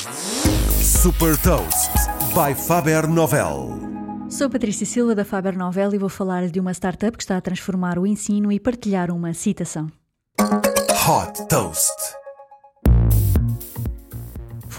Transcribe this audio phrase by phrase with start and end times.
[0.00, 1.90] Super Toast
[2.32, 3.78] by Faber Novel.
[4.30, 7.40] Sou Patrícia Silva da Faber Novel e vou falar de uma startup que está a
[7.40, 9.88] transformar o ensino e partilhar uma citação.
[10.40, 12.19] Hot Toast.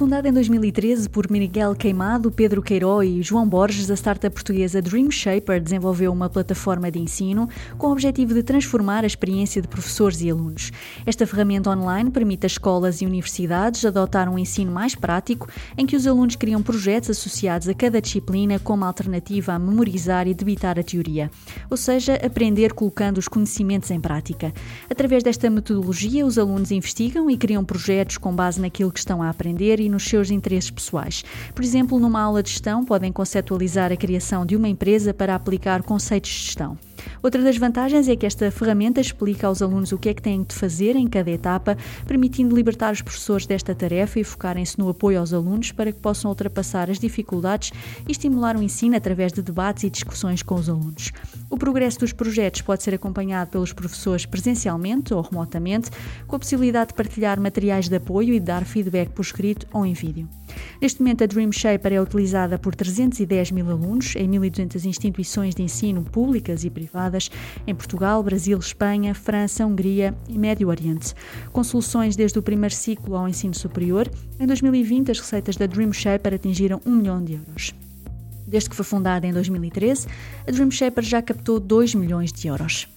[0.02, 5.12] Fundada em 2013 por Miguel Queimado, Pedro Queiró e João Borges, a startup portuguesa Dream
[5.12, 7.48] Shaper desenvolveu uma plataforma de ensino
[7.78, 10.72] com o objetivo de transformar a experiência de professores e alunos.
[11.06, 15.48] Esta ferramenta online permite às escolas e universidades adotar um ensino mais prático,
[15.78, 20.34] em que os alunos criam projetos associados a cada disciplina como alternativa a memorizar e
[20.34, 21.30] debitar a teoria,
[21.70, 24.52] ou seja, aprender colocando os conhecimentos em prática.
[24.90, 29.30] Através desta metodologia, os alunos investigam e criam projetos com base naquilo que estão a
[29.30, 31.24] aprender e nos seus interesses pessoais.
[31.54, 35.84] Por exemplo, numa aula de gestão, podem conceptualizar a criação de uma empresa para aplicar
[35.84, 36.78] conceitos de gestão.
[37.22, 40.44] Outra das vantagens é que esta ferramenta explica aos alunos o que é que têm
[40.44, 45.20] de fazer em cada etapa, permitindo libertar os professores desta tarefa e focarem-se no apoio
[45.20, 47.72] aos alunos para que possam ultrapassar as dificuldades
[48.08, 51.12] e estimular o ensino através de debates e discussões com os alunos.
[51.50, 55.90] O progresso dos projetos pode ser acompanhado pelos professores presencialmente ou remotamente,
[56.28, 59.86] com a possibilidade de partilhar materiais de apoio e de dar feedback por escrito ou
[59.86, 60.28] em vídeo.
[60.82, 65.64] Neste momento, a Dream Shaper é utilizada por 310 mil alunos em 1.200 instituições de
[65.64, 67.30] ensino públicas e privadas
[67.68, 71.14] em Portugal, Brasil, Espanha, França, Hungria e Médio Oriente.
[71.52, 75.94] Com soluções desde o primeiro ciclo ao ensino superior, em 2020 as receitas da Dream
[75.94, 77.74] Shaper atingiram 1 milhão de euros.
[78.48, 80.08] Desde que foi fundada em 2013,
[80.48, 82.88] a Dream Shaper já captou 2 milhões de euros.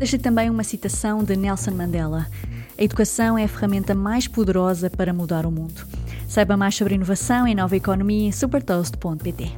[0.00, 2.26] Deixei também uma citação de Nelson Mandela.
[2.78, 5.86] A educação é a ferramenta mais poderosa para mudar o mundo.
[6.26, 9.52] Saiba mais sobre inovação e nova economia em supertoast.pt.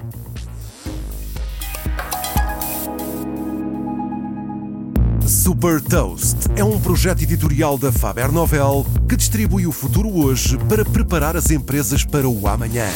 [5.25, 10.85] Super Toast é um projeto editorial da Faber Novel que distribui o futuro hoje para
[10.85, 12.89] preparar as empresas para o amanhã.